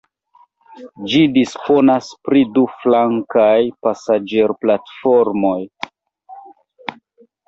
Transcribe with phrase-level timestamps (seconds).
[1.09, 5.55] Ĝi disponas pri du flankaj pasaĝerplatformoj.